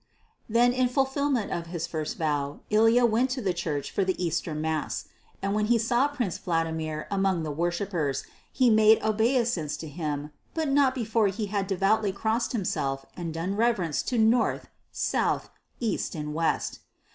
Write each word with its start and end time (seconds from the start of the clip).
Then 0.49 0.73
in 0.73 0.87
fulfilment 0.87 1.51
of 1.51 1.67
his 1.67 1.85
first 1.85 2.17
vow 2.17 2.61
Ilya 2.71 3.05
went 3.05 3.29
to 3.37 3.39
the 3.41 3.53
church 3.53 3.91
for 3.91 4.03
the 4.03 4.17
Easter 4.19 4.55
mass; 4.55 5.07
and 5.43 5.53
when 5.53 5.67
he 5.67 5.77
saw 5.77 6.07
Prince 6.07 6.39
Vladimir 6.39 7.05
among 7.11 7.43
the 7.43 7.51
worshippers, 7.51 8.23
he 8.51 8.71
made 8.71 8.99
obeisance 9.03 9.77
to 9.77 9.87
him, 9.87 10.31
but 10.55 10.69
not 10.69 10.95
before 10.95 11.27
he 11.27 11.45
had 11.53 11.67
devoutly 11.67 12.11
crossed 12.11 12.51
himself 12.51 13.05
and 13.15 13.31
done 13.31 13.55
reverence 13.55 14.01
to 14.01 14.17
North, 14.17 14.69
South, 14.91 15.51
East, 15.79 16.15
and 16.15 16.33
West. 16.33 16.79